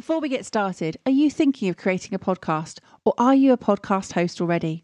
[0.00, 3.58] Before we get started, are you thinking of creating a podcast or are you a
[3.58, 4.82] podcast host already?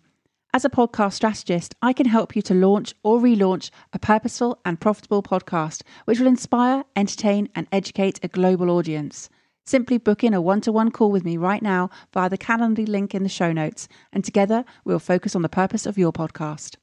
[0.53, 4.79] As a podcast strategist, I can help you to launch or relaunch a purposeful and
[4.79, 9.31] profitable podcast which will inspire, entertain, and educate a global audience.
[9.65, 12.87] Simply book in a one to one call with me right now via the Calendly
[12.87, 16.77] link in the show notes, and together we'll focus on the purpose of your podcast.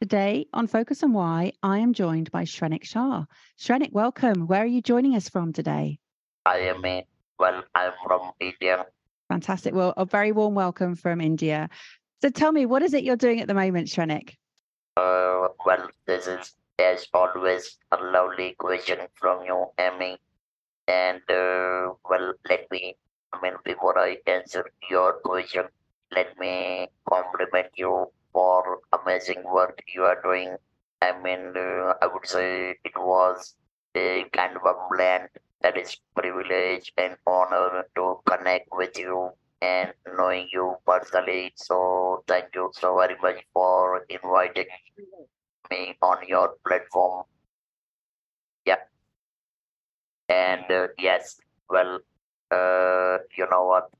[0.00, 3.26] Today on Focus on Why, I am joined by Shrenik Shah.
[3.58, 4.46] Shrenik, welcome.
[4.46, 5.98] Where are you joining us from today?
[6.46, 7.02] I am in,
[7.38, 8.86] well, I'm from India.
[9.28, 9.74] Fantastic.
[9.74, 11.68] Well, a very warm welcome from India.
[12.22, 14.36] So tell me, what is it you're doing at the moment, Shrenik?
[14.96, 20.16] Uh, well, this is, as always, a lovely question from you, Amy.
[20.88, 22.96] And, uh, well, let me,
[23.34, 25.64] I mean, before I answer your question,
[26.10, 30.56] let me compliment you for amazing work you are doing.
[31.02, 33.54] I mean, uh, I would say it was
[33.94, 35.28] a kind of a blend
[35.62, 39.30] that is privilege and honor to connect with you
[39.62, 41.52] and knowing you personally.
[41.56, 44.66] So thank you so very much for inviting
[45.70, 47.24] me on your platform.
[48.64, 48.78] Yeah.
[50.28, 52.00] And uh, yes, well,
[52.50, 53.90] uh, you know what?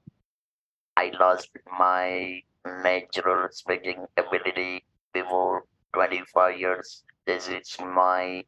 [0.96, 7.04] I lost my natural speaking ability before 25 years.
[7.26, 8.44] This is my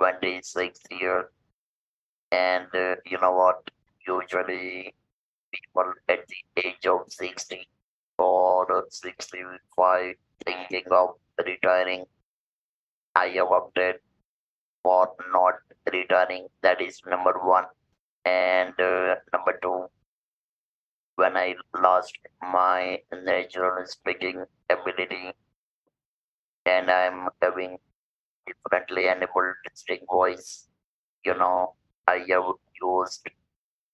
[0.00, 1.30] 26th year.
[2.32, 3.70] And uh, you know what?
[4.06, 4.94] Usually,
[5.52, 7.68] people at the age of 60
[8.18, 10.14] or 65
[10.44, 11.16] thinking of
[11.46, 12.04] retiring.
[13.16, 13.96] I have opted
[14.82, 15.54] for not
[15.92, 16.48] retiring.
[16.62, 17.64] That is number one.
[18.24, 19.86] And uh, number two,
[21.16, 25.32] when I lost my natural speaking ability
[26.66, 27.78] and I'm having
[28.46, 30.68] differently enabled distinct voice.
[31.24, 31.74] You know,
[32.06, 32.44] I have
[32.82, 33.28] used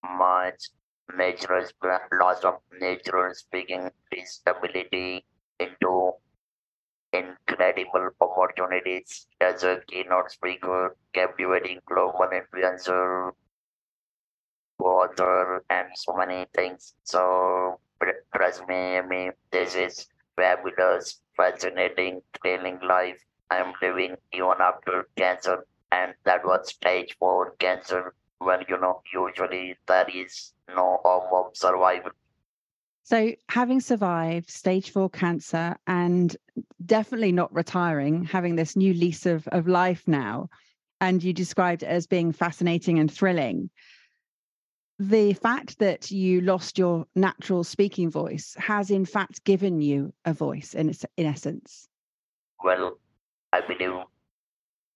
[0.05, 0.71] much
[1.17, 1.67] natural
[2.13, 5.25] loss of natural speaking disability
[5.61, 6.15] into
[7.13, 13.33] incredible opportunities as a keynote speaker, captivating global influencer,
[14.81, 16.95] water and so many things.
[17.05, 17.79] So
[18.35, 25.67] trust me, this is fabulous, fascinating, thrilling life I'm living even after cancer.
[25.93, 31.57] And that was stage four cancer when, you know, usually there is no hope of
[31.57, 32.13] survival.
[33.03, 36.37] So, having survived stage four cancer and
[36.87, 40.49] definitely not retiring, having this new lease of, of life now,
[41.01, 43.71] and you described it as being fascinating and thrilling
[45.01, 50.35] the fact that you lost your natural speaking voice has in fact given you a
[50.35, 51.89] voice in in essence.
[52.63, 52.99] Well
[53.51, 53.97] i believe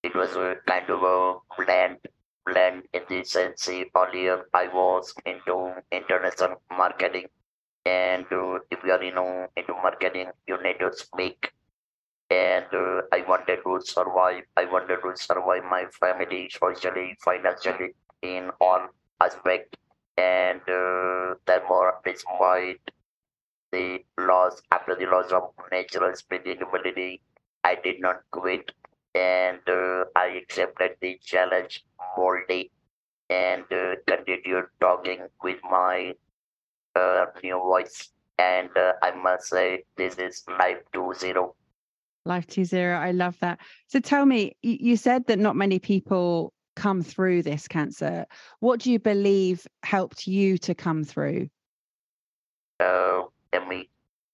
[0.03, 1.97] it was a kind of a blend
[2.44, 3.66] blend in the sense
[3.97, 7.28] earlier i was into international marketing.
[7.87, 11.50] And uh, if you are you know into marketing you need to speak.
[12.28, 18.50] And uh, i wanted to survive i wanted to survive my family socially financially in
[18.60, 18.88] all
[19.20, 19.78] aspects
[20.16, 22.80] and uh, therefore despite
[23.72, 27.20] the loss after the loss of natural speaking ability
[27.64, 28.70] i did not quit.
[29.14, 31.84] And uh, i accepted the challenge
[32.16, 32.70] boldly
[33.30, 36.14] and uh, continued talking with my
[36.96, 38.10] uh, new voice.
[38.38, 41.52] And uh, i must say this is life 2.0
[42.26, 43.60] life 2.0 i love that.
[43.88, 48.26] So tell me you said that not many people come through this cancer.
[48.61, 51.49] What do you believe helped you to come through?
[52.81, 53.23] Uh,
[53.53, 53.87] I mean,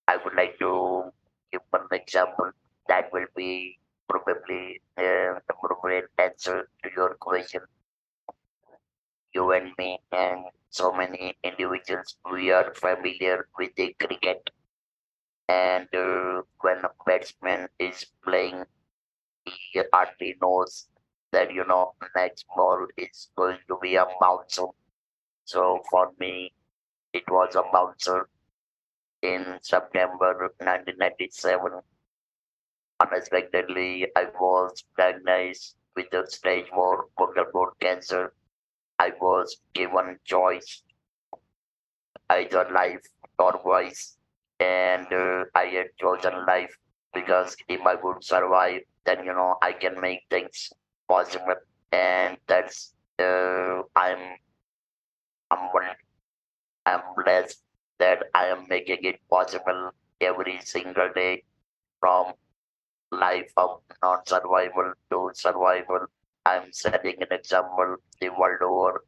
[0.09, 1.13] I would like to
[1.53, 2.51] give one example
[2.89, 3.79] that will be
[4.09, 7.63] probably uh, appropriate answer to your question.
[9.33, 14.51] You and me and so many individuals, we are familiar with the cricket.
[15.49, 18.65] And uh, when a batsman is playing,
[19.45, 20.87] he hardly knows
[21.33, 24.67] that you know next ball is going to be a bouncer.
[25.45, 26.53] So for me,
[27.13, 28.29] it was a bouncer
[29.23, 31.81] in September 1997.
[33.01, 38.33] Unexpectedly, I was diagnosed with the stage 4 vocal cord cancer,
[38.99, 40.83] I was given choice
[42.31, 43.07] either life
[43.39, 44.17] or voice,
[44.59, 46.77] and uh, I had chosen life
[47.13, 50.73] because if I would survive, then you know I can make things
[51.11, 51.61] possible,
[51.93, 54.23] and that's uh, I'm
[55.51, 55.71] I'm
[56.87, 57.63] I'm blessed
[57.99, 61.45] that I am making it possible every single day
[62.01, 62.35] from
[63.13, 66.07] life of non-survival to survival.
[66.47, 69.05] I'm setting an example the world over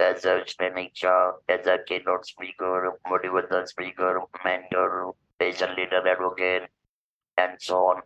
[0.00, 6.68] as a Shrenik Shah, as a keynote speaker, motivational speaker, mentor, patient leader advocate,
[7.38, 8.02] and so on.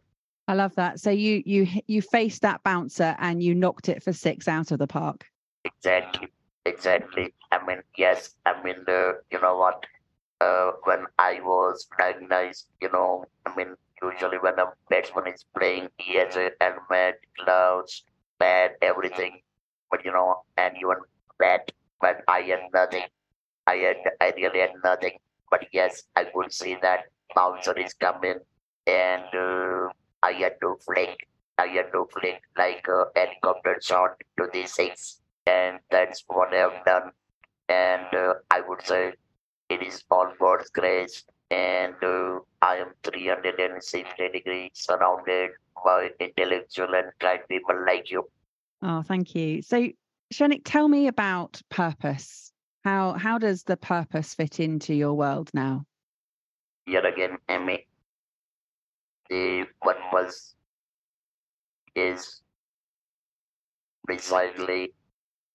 [0.49, 1.01] I love that.
[1.01, 4.79] So you you you faced that bouncer and you knocked it for six out of
[4.79, 5.27] the park.
[5.65, 6.29] Exactly,
[6.65, 7.35] exactly.
[7.51, 8.37] I mean, yes.
[8.47, 9.85] I mean, the you know what?
[10.41, 15.89] Uh, when I was diagnosed, you know, I mean, usually when a batsman is playing,
[15.99, 18.05] he has a helmet, gloves,
[18.39, 19.41] bat, everything.
[19.91, 20.97] But you know, and even
[21.39, 23.05] bat, but I had nothing.
[23.67, 25.19] I had, I really had nothing.
[25.51, 28.39] But yes, I could see that bouncer is coming,
[28.87, 29.89] and uh,
[30.29, 31.29] I had to flick.
[31.59, 36.85] I had to flick like a helicopter shot to the six, and that's what I've
[36.85, 37.11] done.
[37.69, 39.13] And uh, I would say
[39.69, 45.51] it is all God's grace and uh, I am 360 degrees surrounded
[45.85, 48.29] by intellectual and kind people like you.
[48.83, 49.63] Oh, thank you.
[49.63, 49.89] So,
[50.33, 52.53] Shrenik, tell me about purpose.
[52.85, 55.85] How how does the purpose fit into your world now?
[56.87, 57.87] Yet again, Emmy,
[59.31, 60.55] the one was
[61.97, 62.43] is
[64.07, 64.95] precisely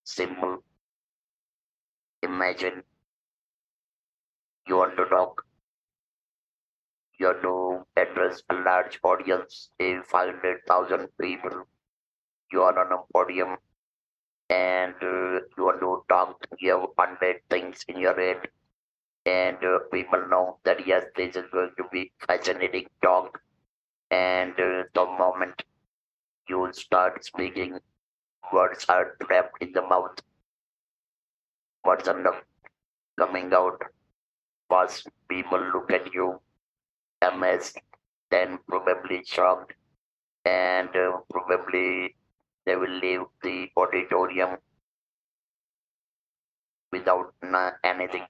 [0.04, 0.64] simple.
[2.24, 2.84] Imagine
[4.68, 5.46] you want to talk
[7.20, 11.64] you have to address a large audience, say 500,000 people.
[12.52, 13.58] You are on a podium
[14.50, 18.48] and uh, you want to talk, you have 100 things in your head.
[19.26, 23.42] And uh, people know that yes, this is going to be fascinating talk.
[24.12, 25.63] And uh, the moment
[26.48, 27.80] you start speaking,
[28.54, 30.19] words are trapped in the mouth.
[31.86, 32.44] Words are not
[33.19, 33.81] coming out.
[34.69, 36.42] First, people look at you
[37.22, 37.80] amazed,
[38.31, 39.74] then probably shocked,
[40.46, 42.16] and uh, probably
[42.66, 44.58] they will leave the auditorium
[46.92, 47.34] without
[47.84, 48.25] anything.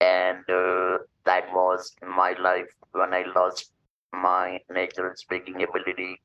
[0.00, 3.73] And uh, that was my life when I lost
[4.14, 6.20] my natural speaking ability,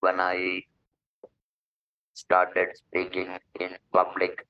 [0.00, 0.64] when I
[2.14, 4.46] started speaking in public.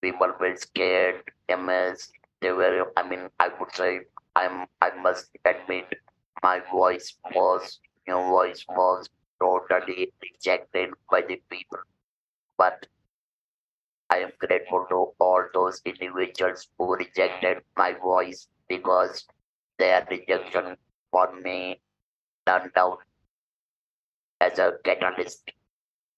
[0.00, 2.12] People were scared, amazed.
[2.40, 4.00] They were, I mean, I would say
[4.36, 5.92] I'm I must admit
[6.42, 9.08] my voice was your voice was
[9.40, 11.78] totally rejected by the people.
[12.58, 12.86] But
[14.10, 19.26] I am grateful to all those individuals who rejected my voice because
[19.78, 20.76] their rejection
[21.10, 21.80] for me
[22.48, 22.98] out
[24.40, 25.50] as a catalyst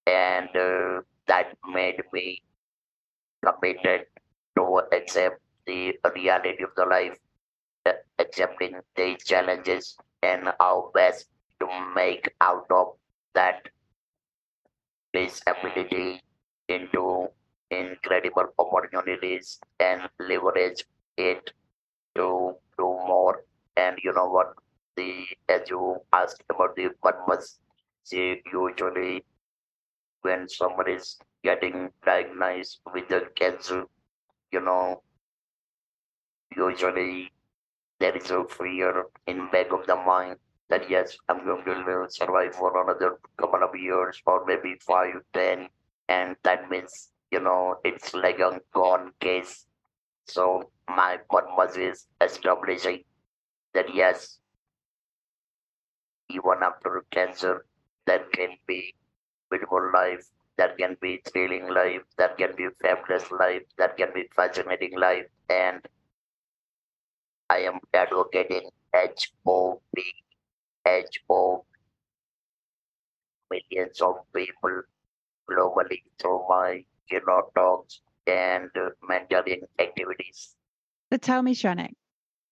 [0.05, 2.41] and uh, that made me
[3.45, 4.05] committed
[4.57, 7.17] to accept the reality of the life
[8.19, 11.27] accepting these challenges and how best
[11.59, 12.93] to make out of
[13.33, 13.69] that
[15.13, 16.21] disability
[16.67, 17.27] into
[17.71, 20.83] incredible opportunities and leverage
[21.17, 21.51] it
[22.15, 23.43] to do more.
[23.75, 24.53] And you know what?
[24.97, 27.59] The as you asked about the purpose,
[28.03, 29.23] see usually
[30.23, 33.85] when someone is getting diagnosed with a cancer,
[34.51, 35.03] you know,
[36.55, 37.31] usually
[37.99, 40.37] there is a fear in back of the mind
[40.69, 45.69] that yes, I'm going to survive for another couple of years or maybe five, ten,
[46.09, 49.65] and that means you know it's like a gone case.
[50.25, 53.03] So my purpose is establishing
[53.73, 54.39] that yes,
[56.29, 57.65] even after cancer,
[58.05, 58.93] there can be
[59.49, 60.25] beautiful life,
[60.57, 65.25] that can be thrilling life, that can be fabulous life, that can be fascinating life,
[65.49, 65.85] and
[67.49, 69.81] I am advocating HOP,
[70.85, 71.65] HO
[73.49, 74.81] millions of people
[75.49, 78.69] globally through my you know talks and
[79.09, 80.55] mentoring activities.
[81.11, 81.93] So tell me, Shrenik,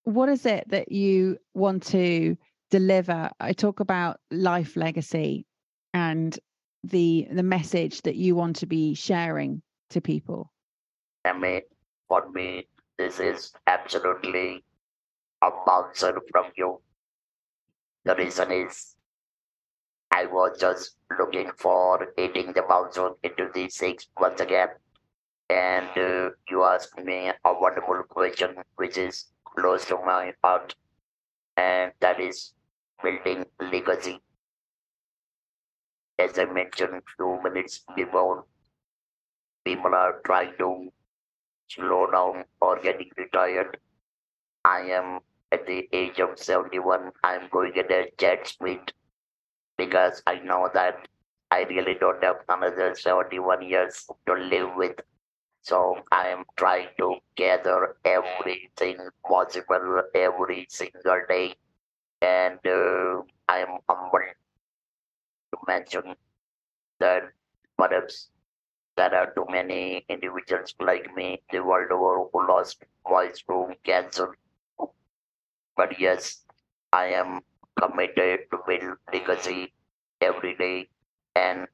[0.04, 2.38] what is it that you want to
[2.76, 3.30] deliver?
[3.40, 5.46] I talk about life legacy
[5.94, 6.38] and
[6.84, 10.52] the the message that you want to be sharing to people.
[11.24, 11.62] I mean,
[12.10, 12.68] for me,
[12.98, 14.64] this is absolutely
[15.42, 16.82] a bouncer from you.
[18.04, 18.96] The reason is
[20.12, 24.70] I was just looking for hitting the milestone into the six once again.
[25.50, 30.76] And uh, you asked me a wonderful question, which is close to my heart,
[31.56, 32.55] and that is
[33.04, 34.20] building legacy.
[36.20, 38.46] As I mentioned few minutes before,
[39.64, 40.92] people are trying to
[41.70, 43.78] slow down or getting retired.
[44.64, 45.20] I am
[45.52, 48.94] at the age of 71, I'm going at a jet speed
[49.78, 51.08] because I know that
[51.52, 55.00] I really don't have another 71 years to live with.
[55.62, 58.98] So I am trying to gather everything
[59.28, 61.56] possible every single day.
[62.22, 64.36] And uh, I am humbled
[65.54, 66.16] to mention
[67.00, 67.24] that
[67.78, 68.30] perhaps
[68.98, 74.36] there are too many individuals like me the world over who lost voice to cancer.
[75.78, 76.44] But yes,
[76.92, 77.42] I am
[77.80, 79.74] committed to build legacy
[80.20, 80.90] every day,
[81.36, 81.68] and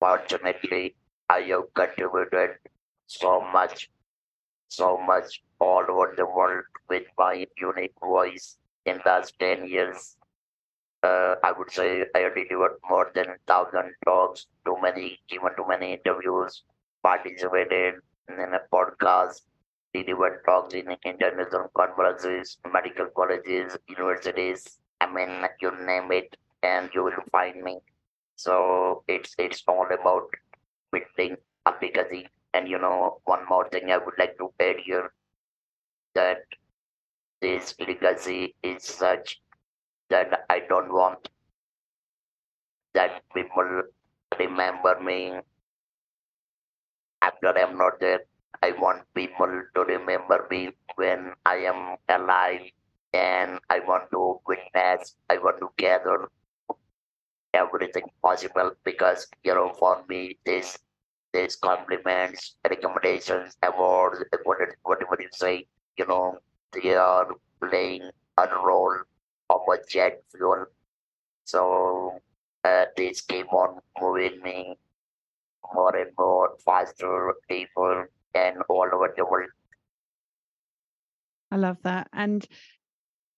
[0.00, 0.96] fortunately,
[1.28, 2.58] I have contributed
[3.06, 3.90] so much,
[4.68, 10.16] so much all over the world with my unique voice in last 10 years.
[11.02, 15.66] Uh, I would say I delivered more than a thousand talks, too many, given too
[15.68, 16.62] many interviews,
[17.02, 17.94] participated
[18.28, 19.42] in a podcast,
[19.94, 24.78] delivered talks in international conferences, medical colleges, universities.
[25.00, 27.78] I mean, you name it, and you will find me.
[28.36, 30.28] So it's it's all about
[30.92, 31.36] building
[31.66, 32.28] a legacy.
[32.54, 35.12] And you know, one more thing I would like to add here
[36.14, 36.44] that
[37.42, 39.42] this legacy is such
[40.10, 41.28] that I don't want
[42.94, 43.82] that people
[44.38, 45.40] remember me
[47.22, 48.20] after I'm not there.
[48.62, 52.62] I want people to remember me when I am alive
[53.12, 56.28] and I want to witness, I want to gather
[57.54, 60.78] everything possible because you know for me this
[61.32, 66.38] this compliments, recommendations, awards, whatever, whatever you say, you know,
[66.72, 67.28] they are
[67.60, 68.96] playing a role
[69.50, 70.66] of a jet fuel.
[71.44, 72.20] So
[72.64, 74.76] uh, this keep on moving me
[75.74, 79.50] more and more faster, deeper, and all over the world.
[81.50, 82.08] I love that.
[82.12, 82.46] And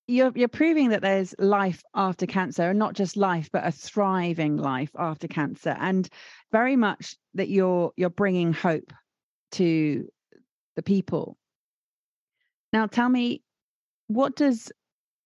[0.07, 4.59] you're you're proving that there's life after cancer and not just life but a thriving
[4.59, 6.09] life after cancer and
[6.53, 8.93] very much that you're you're bringing hope
[9.53, 10.07] to
[10.77, 11.39] the people
[12.75, 13.43] now tell me
[14.09, 14.71] what does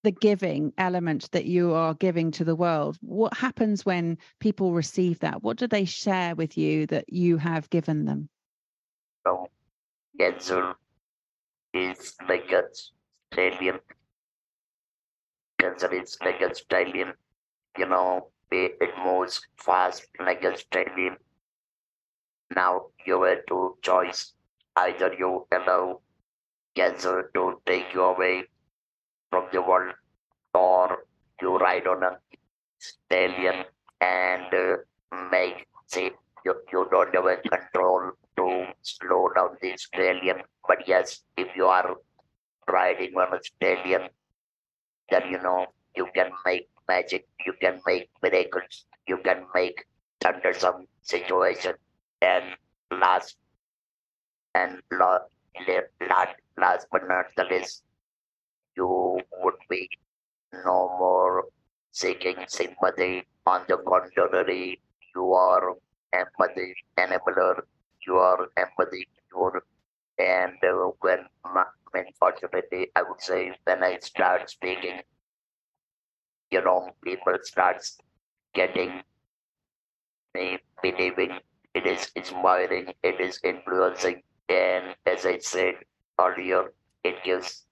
[0.05, 5.19] the giving element that you are giving to the world what happens when people receive
[5.19, 8.29] that what do they share with you that you have given them
[9.27, 9.49] so
[10.21, 10.75] cancer
[11.75, 12.63] is like a
[13.33, 13.81] stadium
[15.59, 17.13] cancer is like a stallion,
[17.77, 21.17] you know, it moves fast like a stallion.
[22.55, 24.33] Now you have two choice.
[24.77, 26.01] Either you allow
[26.75, 28.45] cancer to take you away
[29.31, 29.95] from the world,
[30.55, 31.05] or
[31.41, 32.19] you ride on a
[32.79, 33.65] stallion
[34.01, 34.77] and uh,
[35.31, 36.11] make say
[36.45, 40.43] you, you don't have a control to slow down the stallion.
[40.67, 41.97] But yes, if you are
[42.69, 44.09] riding on a stallion,
[45.11, 49.85] then you know you can make magic, you can make miracles, you can make
[50.21, 51.75] thundersome situation.
[52.23, 52.45] And
[52.91, 53.37] last
[54.55, 57.83] and last, last but not the least,
[58.77, 59.89] you would be
[60.65, 61.45] no more
[61.93, 63.27] seeking sympathy.
[63.47, 64.81] On the contrary,
[65.15, 65.75] you are
[66.13, 67.63] empathy enabler.
[68.07, 69.63] You are empathy cure.
[70.19, 71.27] And uh, when
[71.95, 75.01] unfortunately, I would say when I start speaking,
[76.51, 77.99] you know, people starts
[78.55, 79.03] getting
[80.35, 81.39] me believing
[81.75, 85.75] it is inspiring, it is influencing, and as I said
[86.19, 86.73] earlier,
[87.05, 87.65] it gives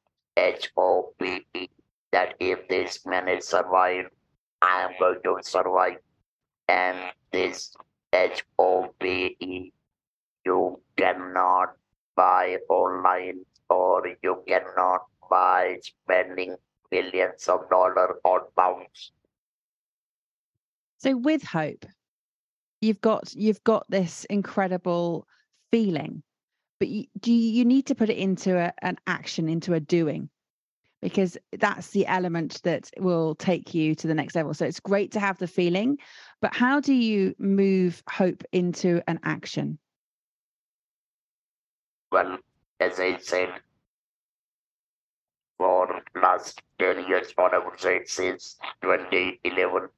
[0.76, 1.16] hope
[2.12, 4.08] that if this man is survived,
[4.62, 5.98] I am going to survive.
[6.68, 7.74] And this
[8.58, 11.76] hope you cannot
[12.14, 16.56] buy online or you cannot buy spending
[16.90, 19.12] millions of dollars on pounds.
[20.98, 21.84] So with hope,
[22.80, 25.26] you've got you've got this incredible
[25.70, 26.22] feeling,
[26.78, 30.28] but you, do you, need to put it into a, an action, into a doing,
[31.02, 34.54] because that's the element that will take you to the next level.
[34.54, 35.98] So it's great to have the feeling,
[36.40, 39.78] but how do you move hope into an action?
[42.12, 42.38] Well,
[42.80, 43.50] as I said,
[45.58, 49.88] for last 10 years, or I would say since 2011,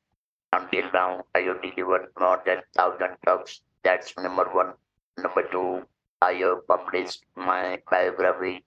[0.52, 3.61] Until now, I have delivered more than thousand talks.
[3.82, 4.73] That's number one.
[5.18, 5.85] Number two,
[6.20, 8.64] I have published my biography,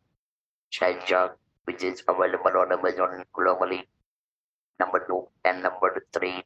[1.66, 3.84] which is available on Amazon globally.
[4.80, 6.44] Number two and number three,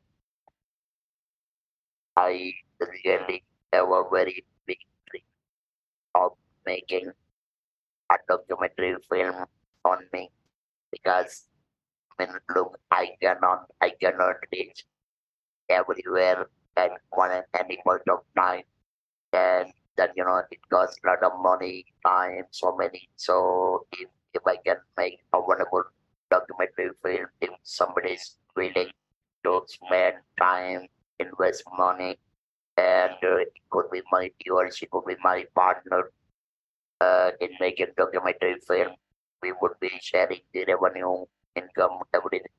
[2.16, 3.44] I really
[3.74, 5.24] have a very big dream
[6.16, 6.32] of
[6.66, 7.12] making
[8.12, 9.46] a documentary film
[9.84, 10.32] on me
[10.92, 11.48] because
[12.20, 14.86] I mean, look, I cannot, I cannot reach
[15.70, 16.48] everywhere
[16.78, 18.64] at one any point of time,
[19.34, 23.10] and that you know it costs a lot of money, time, so many.
[23.16, 25.84] So if if I can make a wonderful
[26.30, 28.92] documentary film, if somebody's willing
[29.46, 30.88] to spend time,
[31.20, 32.18] invest money,
[32.78, 36.12] and uh, it could be my or she could be my partner
[37.02, 38.94] uh, in making documentary film.
[39.42, 41.26] We would be sharing the revenue,
[41.56, 42.52] income, everything.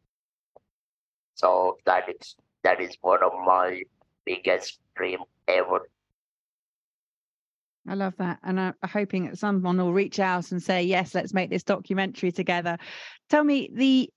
[1.34, 3.82] So that is that is one of my
[4.24, 5.88] biggest dream ever.
[7.88, 8.38] I love that.
[8.42, 12.32] And I'm hoping that someone will reach out and say, yes, let's make this documentary
[12.32, 12.78] together.
[13.30, 14.10] Tell me the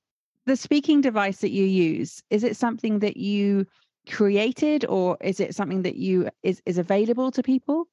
[0.45, 3.67] the speaking device that you use, is it something that you
[4.09, 7.87] created or is it something that you is, is available to people?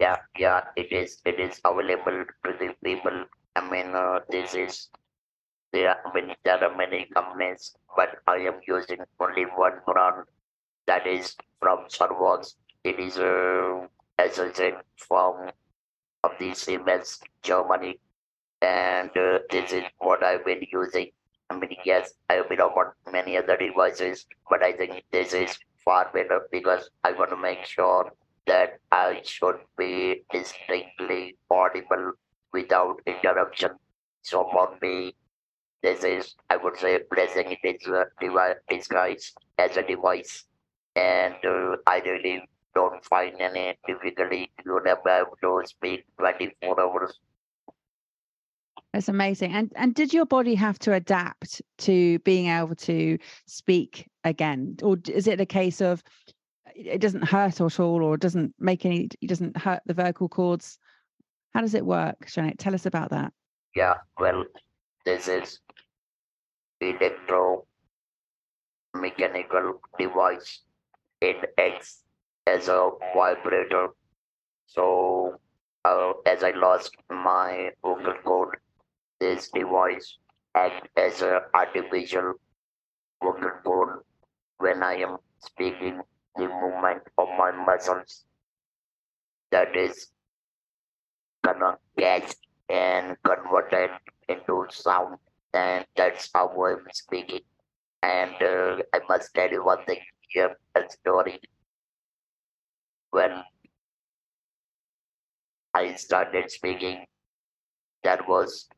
[0.00, 3.24] Yeah, yeah, it is it is available to the people.
[3.54, 4.88] I mean uh, this is
[5.72, 10.24] there are many there are many companies, but I am using only one brand
[10.86, 12.54] that is from Servox.
[12.82, 13.88] It is a
[14.20, 15.50] uh, associate from
[16.24, 17.98] of the Siemens Germany,
[18.62, 21.10] and uh, this is what I've been using.
[21.50, 26.10] I mean, yes, I've been on many other devices, but I think this is far
[26.12, 28.12] better because I want to make sure
[28.46, 32.12] that I should be distinctly audible
[32.52, 33.70] without interruption.
[34.22, 35.14] So for me,
[35.82, 40.44] this is, I would say, blessing a device, disguise as a device.
[40.96, 44.50] And uh, I really don't find any difficulty.
[44.64, 47.18] You never have to speak 24 hours.
[48.92, 49.52] That's amazing.
[49.52, 54.96] And and did your body have to adapt to being able to speak again, or
[55.08, 56.02] is it a case of
[56.74, 60.78] it doesn't hurt at all, or doesn't make any, it doesn't hurt the vocal cords?
[61.54, 62.58] How does it work, Janet?
[62.58, 63.32] Tell us about that.
[63.76, 64.44] Yeah, well,
[65.04, 65.60] this is
[66.80, 67.66] electro
[68.94, 70.62] mechanical device.
[71.20, 72.02] It acts
[72.54, 73.88] as a vibrator.
[74.66, 75.40] So
[75.84, 78.58] uh, as I lost my vocal cord,
[79.20, 80.18] this device
[80.54, 82.34] acts as an artificial
[83.22, 84.00] vocal cord
[84.58, 86.00] when I am speaking
[86.36, 88.24] the movement of my muscles
[89.50, 90.08] that is
[91.44, 92.34] gonna catch
[92.68, 93.90] and converted
[94.28, 95.16] into sound
[95.54, 97.40] and that's how I'm speaking.
[98.02, 101.40] And uh, I must tell you one thing here, a story.
[103.10, 103.42] When
[105.74, 107.06] I started speaking,
[108.04, 108.68] there was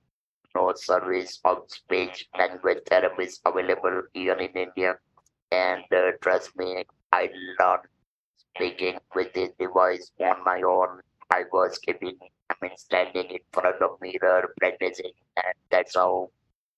[0.55, 4.97] no service of speech language therapists available here in India.
[5.51, 7.83] And uh, trust me, I learned
[8.55, 11.01] speaking with this device on my own.
[11.31, 12.17] I was keeping,
[12.51, 16.31] I mean, standing in front of mirror, practicing, and that's how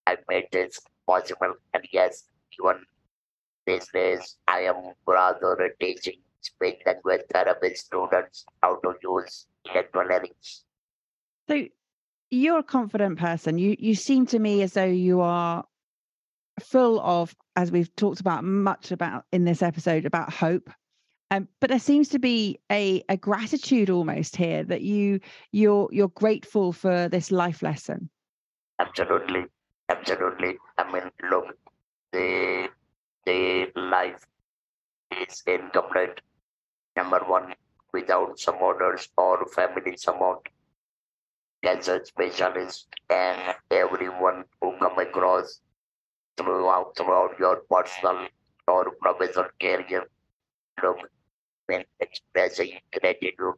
[0.07, 1.55] I made this possible.
[1.75, 2.25] And yes,
[2.59, 2.83] even
[3.67, 10.63] these days, I am rather teaching speech language therapy students how to use electrolarynx.
[11.49, 11.67] So
[12.31, 13.59] you're a confident person.
[13.59, 15.65] You you seem to me as though you are
[16.61, 20.71] full of, as we've talked about much about in this episode, about hope.
[21.31, 25.21] Um, but there seems to be a, a gratitude almost here that you
[25.53, 28.09] you're you're grateful for this life lesson.
[28.79, 29.45] Absolutely.
[29.89, 30.57] Absolutely.
[30.79, 31.57] I mean, look,
[32.13, 32.69] the
[33.27, 34.25] the life
[35.29, 36.21] is incomplete.
[36.97, 37.55] Number one,
[37.93, 40.49] without supporters or family support,
[41.63, 45.61] cancer specialists, and everyone who come across
[46.37, 48.29] throughout throughout your personal
[48.69, 50.05] or professional career.
[50.83, 50.99] Look,
[51.67, 53.55] when expressing gratitude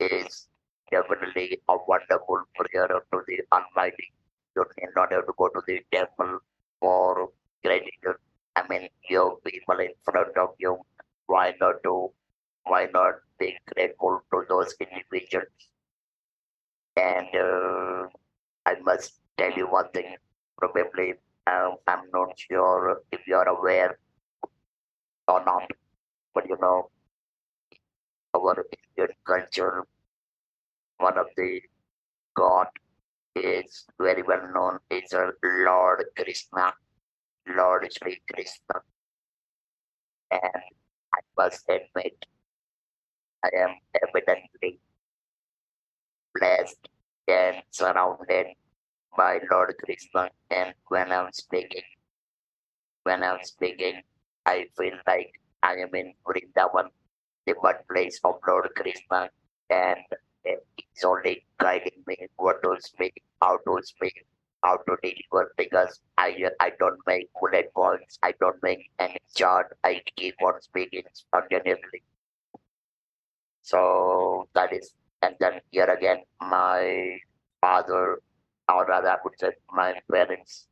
[0.00, 0.48] is
[0.90, 4.12] definitely a wonderful prayer to the Almighty
[4.56, 6.38] you need not have to go to the temple
[6.80, 7.28] for
[7.64, 8.18] gratitude.
[8.56, 10.78] I mean, you people in front of you,
[11.26, 12.10] why not do,
[12.64, 15.48] why not be grateful to those individuals?
[16.96, 18.08] And uh,
[18.66, 20.16] I must tell you one thing,
[20.58, 21.14] probably
[21.46, 23.98] um, I'm not sure if you're aware
[25.28, 25.70] or not,
[26.34, 26.90] but you know,
[28.34, 28.64] our
[28.96, 29.84] Indian culture,
[30.98, 31.60] one of the
[32.36, 32.68] God
[33.36, 36.72] is very well known is a Lord Krishna,
[37.48, 38.80] Lord Sri Krishna.
[40.30, 40.62] and
[41.14, 42.26] I must admit,
[43.44, 44.80] I am evidently
[46.34, 46.88] blessed
[47.28, 48.48] and surrounded
[49.16, 50.30] by Lord Krishna.
[50.50, 51.82] And when I'm speaking,
[53.04, 54.02] when I'm speaking,
[54.46, 56.88] I feel like I am in Vrindavan,
[57.46, 59.30] the birthplace of Lord Krishna,
[59.70, 59.98] and
[60.44, 64.26] he's only guiding me what to speak, how to speak,
[64.64, 69.76] how to deliver because I I don't make bullet points, I don't make any chart,
[69.84, 72.02] I keep on speaking spontaneously.
[73.62, 77.18] So that is and then here again my
[77.60, 78.20] father
[78.68, 80.68] or rather I would say my parents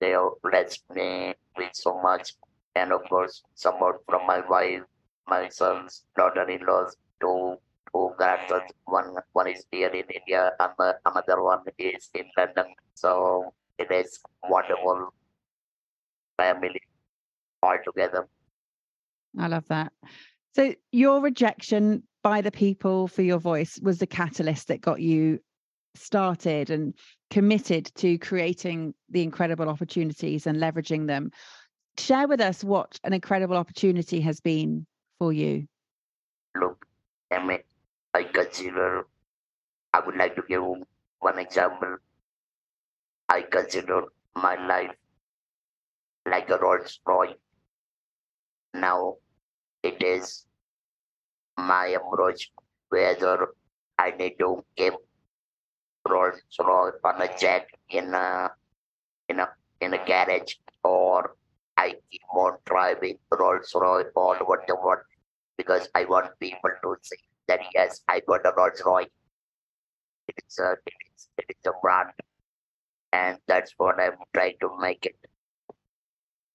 [0.00, 2.34] they blessed me with so much
[2.76, 4.82] and of course support from my wife,
[5.28, 7.56] my sons, daughter-in-laws, two
[7.92, 8.70] two grandsons.
[8.84, 12.74] One one is here in India and the, another one is in London.
[12.94, 15.12] So it is wonderful
[16.36, 16.82] family
[17.62, 18.28] all together.
[19.38, 19.92] I love that.
[20.54, 25.38] So your rejection by the people for your voice was the catalyst that got you
[25.94, 26.94] started and
[27.30, 31.30] committed to creating the incredible opportunities and leveraging them.
[31.98, 34.86] Share with us what an incredible opportunity has been
[35.18, 35.66] for you.
[36.60, 36.86] Look,
[37.32, 37.58] I mean,
[38.18, 39.06] I consider,
[39.94, 40.64] I would like to give
[41.20, 41.98] one example.
[43.28, 44.90] I consider my life
[46.26, 47.36] like a Rolls Royce.
[48.74, 49.18] Now
[49.84, 50.46] it is
[51.56, 52.50] my approach
[52.88, 53.54] whether
[53.96, 54.94] I need to keep
[56.08, 58.50] Rolls Royce on a jack in a
[59.28, 59.48] in a
[59.80, 61.36] in a garage or
[61.76, 65.06] I keep on driving Rolls Royce or whatever
[65.56, 69.08] because I want people to see that yes, I got a Rolls Royce.
[70.28, 72.10] It's a it is, it is a brand,
[73.12, 75.16] and that's what I'm trying to make it.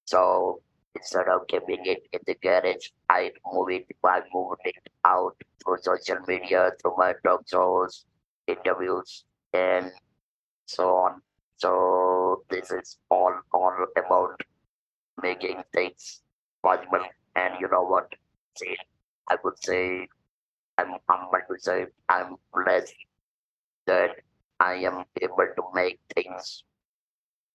[0.06, 0.62] So
[0.96, 3.88] instead of keeping it in the garage, I move it.
[4.04, 4.76] I moved it
[5.06, 8.06] out through social media, through my talk shows,
[8.48, 9.92] interviews, and
[10.66, 11.22] so on.
[11.58, 14.42] So this is all all about
[15.22, 16.22] making things
[16.62, 17.06] possible.
[17.36, 18.14] And you know what?
[18.58, 18.76] See,
[19.30, 20.08] I would say
[20.78, 22.96] I'm humble to say I'm blessed
[23.88, 24.12] that
[24.60, 26.64] I am able to make things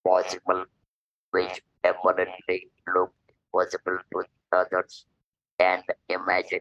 [0.04, 0.64] possible
[1.30, 3.12] which apparently look
[3.52, 5.06] possible to others.
[5.58, 6.60] And imagine,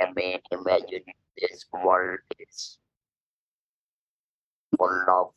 [0.00, 1.04] I mean, imagine
[1.36, 2.78] this world is
[4.76, 5.30] full of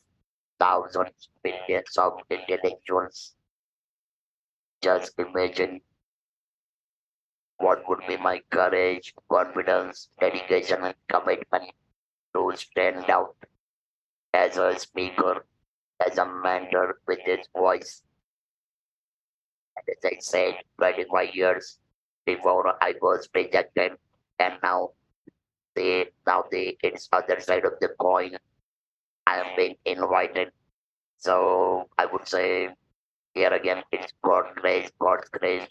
[0.58, 3.34] thousands, millions of intellectuals.
[4.82, 5.80] Just imagine
[7.62, 11.70] what would be my courage, confidence, dedication, and commitment
[12.34, 13.36] to stand out
[14.34, 15.46] as a speaker,
[16.04, 18.02] as a mentor with his voice.
[19.76, 21.78] And as I said, 25 years
[22.26, 23.92] before I was rejected,
[24.40, 24.90] and now
[25.76, 28.36] the now the it's other side of the coin.
[29.26, 30.50] I am being invited.
[31.18, 32.70] So I would say
[33.34, 35.68] here again it's God's grace, God's grace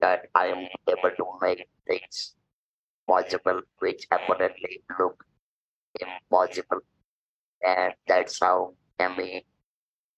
[0.00, 2.34] that I am able to make things
[3.06, 5.24] possible which apparently look
[6.00, 6.80] impossible.
[7.62, 9.42] And that's how I mean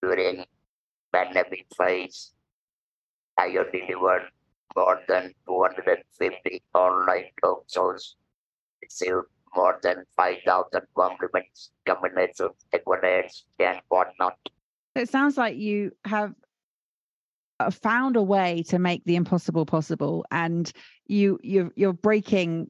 [0.01, 0.45] during
[1.13, 2.33] pandemic phase
[3.37, 4.29] I have delivered
[4.75, 8.15] more than 250 online talk shows,
[8.81, 14.37] received more than 5,000 compliments, combinations, accolades, and whatnot.
[14.95, 16.33] It sounds like you have
[17.69, 20.71] found a way to make the impossible possible and
[21.07, 22.69] you you're you're breaking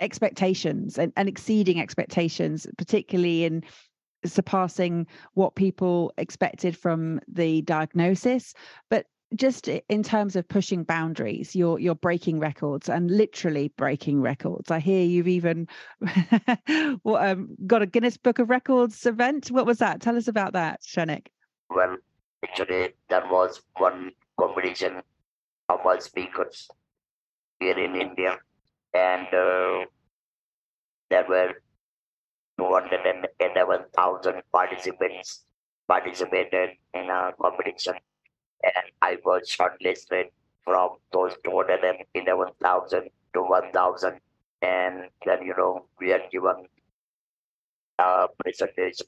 [0.00, 3.62] expectations and, and exceeding expectations particularly in
[4.24, 8.54] surpassing what people expected from the diagnosis.
[8.88, 14.70] But just in terms of pushing boundaries you're you're breaking records and literally breaking records.
[14.70, 15.68] I hear you've even
[17.06, 19.50] um, got a guinness book of records event?
[19.50, 20.00] What was that?
[20.02, 21.28] Tell us about that Shrenik
[21.70, 21.96] well
[22.44, 25.02] Actually, there was one competition
[25.68, 26.68] of all speakers
[27.60, 28.38] here in India,
[28.94, 29.84] and uh,
[31.10, 31.54] there were
[32.58, 35.44] 211,000 participants
[35.88, 37.94] participated in a competition,
[38.62, 40.30] and I was shortlisted
[40.64, 44.20] from those 211,000 to 1,000,
[44.62, 46.66] and then you know we are given
[47.98, 49.06] a presentation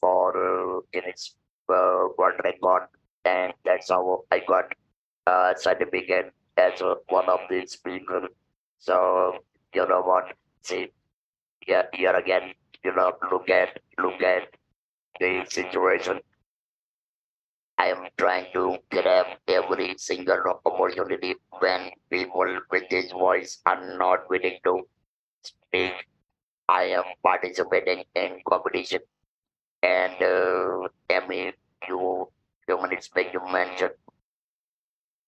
[0.00, 1.34] for uh, Guinness
[1.68, 2.88] uh, world record,
[3.24, 4.72] and that's how I got
[5.26, 8.28] uh, certificate as one of the speakers.
[8.78, 9.38] So
[9.74, 10.32] you know what?
[10.62, 10.88] See,
[11.60, 12.52] here, here again,
[12.84, 14.48] you know, look at look at
[15.20, 16.20] the situation.
[17.78, 24.28] I am trying to grab every single opportunity when people with this voice are not
[24.30, 24.88] willing to
[25.42, 25.92] speak.
[26.68, 29.00] I am participating in competition,
[29.82, 31.52] and uh, Emmy,
[31.88, 32.28] you
[32.66, 33.92] few minutes back you mentioned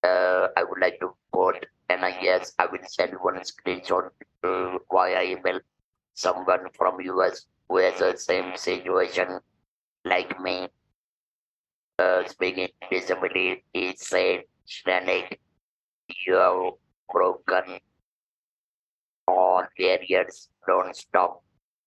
[0.05, 4.11] uh, I would like to quote, and I guess I will send one screenshot
[4.45, 5.61] uh, via email.
[6.15, 9.41] Someone from US who has the same situation
[10.05, 10.69] like me,
[11.99, 15.39] uh, speaking disability, he said, Shrenik,
[16.27, 16.73] you have
[17.13, 17.79] broken
[19.27, 21.43] all barriers, don't stop.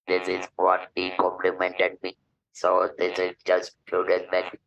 [0.07, 2.15] This is what he complimented me.
[2.53, 4.59] So this is just few days back.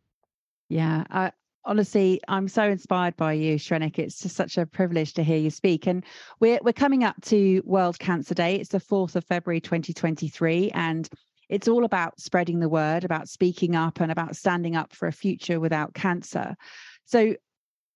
[0.69, 1.33] Yeah, I,
[1.65, 3.99] honestly, I'm so inspired by you, Shrenik.
[3.99, 5.87] It's just such a privilege to hear you speak.
[5.87, 6.05] And
[6.41, 8.57] we're we're coming up to World Cancer Day.
[8.57, 10.71] It's the 4th of February 2023.
[10.71, 11.09] And
[11.49, 15.13] it's all about spreading the word, about speaking up, and about standing up for a
[15.13, 16.57] future without cancer.
[17.05, 17.35] So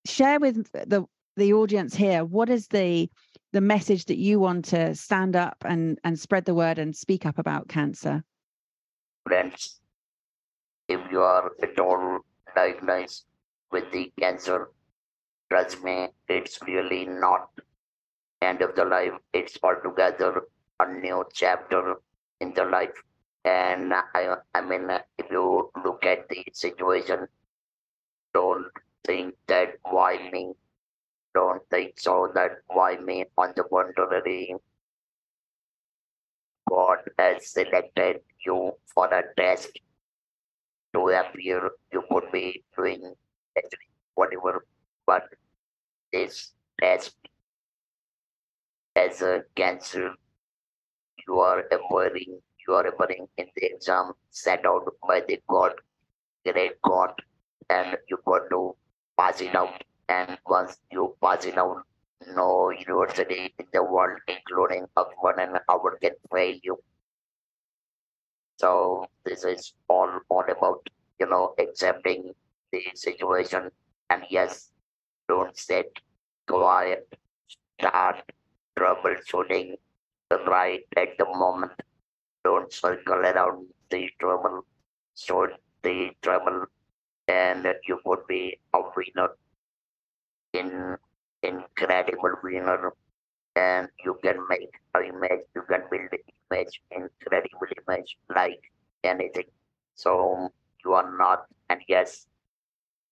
[0.05, 3.09] share with the the audience here what is the
[3.53, 7.25] the message that you want to stand up and and spread the word and speak
[7.25, 8.23] up about cancer
[10.89, 12.19] if you are at all
[12.55, 13.25] diagnosed
[13.71, 14.69] with the cancer.
[15.49, 17.49] Trust me, it's really not
[18.41, 19.13] end of the life.
[19.33, 20.43] It's altogether
[20.79, 21.95] a new chapter
[22.41, 22.97] in the life.
[23.45, 27.27] And I, I mean, if you look at the situation,
[28.33, 28.67] don't
[29.05, 30.53] think that why me?
[31.35, 33.25] Don't think so that why me?
[33.37, 34.55] On the contrary,
[36.67, 39.79] God has selected you for a test
[40.93, 41.71] to appear.
[41.93, 43.13] You could be doing
[43.57, 44.65] actually whatever
[45.05, 45.23] but
[46.13, 46.51] this
[46.83, 47.11] as
[48.95, 50.13] as a cancer
[51.27, 55.73] you are appearing you are appearing in the exam set out by the god
[56.47, 57.13] great god
[57.69, 58.61] and you got to
[59.17, 59.83] pass it out
[60.17, 61.83] and once you pass it out
[62.35, 66.77] no university in the world including Oxford and Harvard can fail you
[68.59, 72.33] so this is all all about you know accepting
[72.71, 73.69] the situation.
[74.09, 74.71] And yes,
[75.27, 75.91] don't sit
[76.47, 77.07] quiet,
[77.79, 78.23] start
[78.77, 79.77] troubleshooting
[80.47, 81.71] right at the moment.
[82.43, 84.65] Don't circle around the trouble,
[85.13, 86.65] sort the trouble,
[87.27, 89.29] and that you would be a winner,
[90.53, 90.97] in
[91.43, 92.93] incredible winner,
[93.59, 98.61] and you can make an image, you can build an image, incredible image, like
[99.03, 99.49] anything.
[99.95, 100.49] So
[100.85, 102.27] you are not, and yes,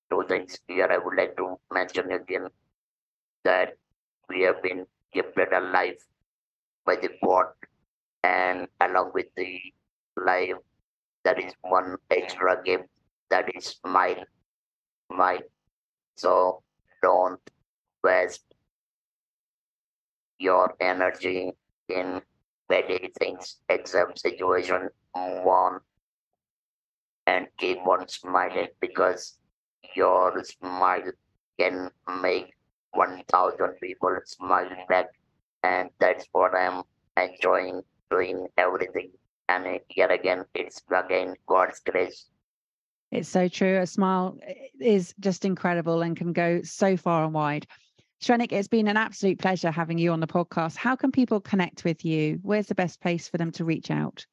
[0.10, 2.48] two things here I would like to mention again
[3.44, 3.76] that
[4.30, 6.04] we have been gifted a life
[6.86, 7.48] by the God
[8.24, 9.60] and along with the
[10.18, 10.60] life
[11.24, 12.86] that is one extra gift
[13.30, 14.24] that is mine
[15.10, 15.44] mine
[16.16, 16.62] so
[17.04, 17.40] don't
[18.04, 18.44] waste
[20.40, 21.52] your energy
[21.90, 22.22] in
[22.70, 25.80] many things except situation one
[27.26, 29.38] and keep on smiling because
[29.96, 31.12] your smile
[31.60, 31.90] can
[32.22, 32.54] make
[32.92, 35.08] 1000 people smile back
[35.64, 36.84] and that's what i'm
[37.18, 39.12] enjoying doing everything.
[39.50, 42.28] And yet again it's again god's grace.
[43.12, 43.78] It's so true.
[43.80, 44.38] A smile
[44.82, 47.66] is just incredible and can go so far and wide
[48.22, 50.76] Shrenik, it's been an absolute pleasure having you on the podcast.
[50.76, 52.40] How can people connect with you?
[52.42, 54.26] Where's the best place for them to reach out?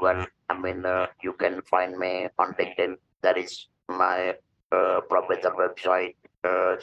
[0.00, 2.96] Well, I mean, uh, you can find me on LinkedIn.
[3.22, 4.34] That is my
[4.72, 6.76] uh, professor website, uh,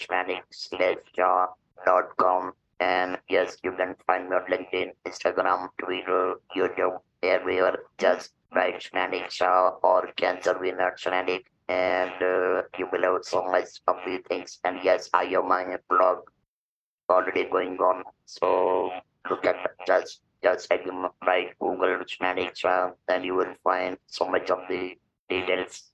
[2.17, 7.79] com, And yes, you can find me on LinkedIn, Instagram, Twitter, YouTube, everywhere.
[7.97, 11.43] Just write Shrenik Shah or Cancer Winner Shrenik.
[11.69, 14.59] And uh, you will have so much of these things.
[14.65, 16.17] And yes, I have my blog
[17.09, 18.03] already going on.
[18.25, 18.91] So
[19.29, 19.55] look at
[19.87, 20.71] just just
[21.25, 24.97] write Google Shrenik Shah, then you will find so much of the
[25.29, 25.91] details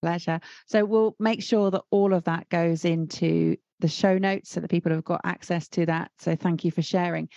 [0.00, 0.40] Pleasure.
[0.66, 4.70] So we'll make sure that all of that goes into the show notes so that
[4.70, 6.12] people have got access to that.
[6.18, 7.28] So thank you for sharing.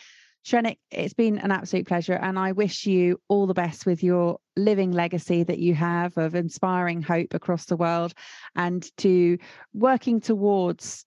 [0.43, 4.39] Shrenik, it's been an absolute pleasure, and I wish you all the best with your
[4.55, 8.13] living legacy that you have of inspiring hope across the world
[8.55, 9.37] and to
[9.73, 11.05] working towards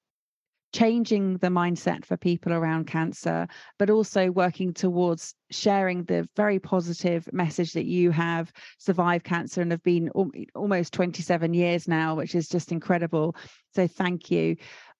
[0.73, 3.47] changing the mindset for people around cancer,
[3.79, 9.71] but also working towards sharing the very positive message that you have survived cancer and
[9.73, 10.11] have been
[10.55, 13.35] almost 27 years now, which is just incredible.
[13.75, 14.57] So thank you.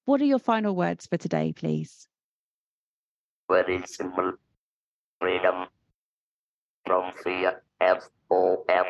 [0.07, 2.09] What are your final words for today, please?
[3.49, 4.35] Very simple
[5.21, 5.67] freedom
[6.87, 7.63] from fear.
[7.81, 8.87] F O F,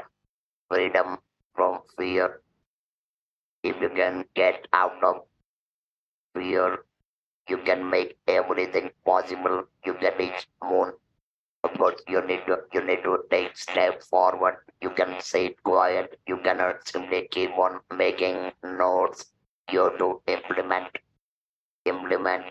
[0.68, 1.18] freedom
[1.54, 2.42] from fear.
[3.64, 5.22] if you can get out of
[6.34, 6.84] fear,
[7.48, 9.64] you can make everything possible.
[9.84, 10.92] You can reach moon.
[11.64, 14.58] Of course, you need to you need to take step forward.
[14.82, 16.18] You can sit quiet.
[16.26, 19.26] You cannot simply keep on making notes.
[19.72, 20.98] You have to implement,
[21.86, 22.44] implement.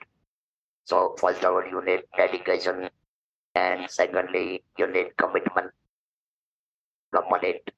[0.85, 2.89] So first of all, you need dedication,
[3.55, 5.71] and secondly, you need commitment.
[7.13, 7.71] Commit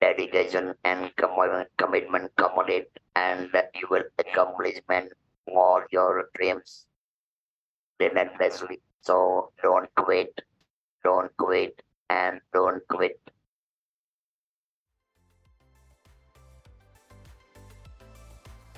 [0.00, 5.12] dedication and commitment, commit, and you will accomplishment
[5.48, 6.86] all your dreams
[7.98, 8.80] relentlessly.
[9.00, 10.40] So don't quit,
[11.04, 13.20] don't quit, and don't quit.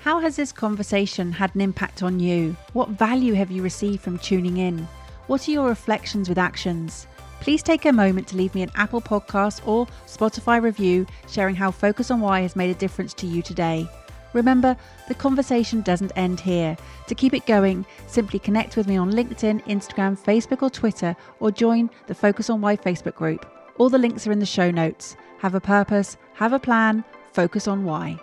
[0.01, 2.55] How has this conversation had an impact on you?
[2.71, 4.87] What value have you received from tuning in?
[5.27, 7.05] What are your reflections with actions?
[7.41, 11.69] Please take a moment to leave me an Apple Podcast or Spotify review sharing how
[11.69, 13.89] Focus on Why has made a difference to you today.
[14.31, 14.77] Remember,
[15.09, 16.77] the conversation doesn't end here.
[17.07, 21.51] To keep it going, simply connect with me on LinkedIn, Instagram, Facebook, or Twitter, or
[21.51, 23.45] join the Focus on Why Facebook group.
[23.77, 25.17] All the links are in the show notes.
[25.39, 28.17] Have a purpose, have a plan, focus on why.